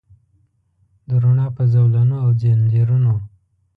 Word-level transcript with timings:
د 1.07 1.09
روڼا 1.21 1.47
په 1.57 1.63
زولنو 1.73 2.15
او 2.23 2.29
ځنځیرونو 2.41 3.13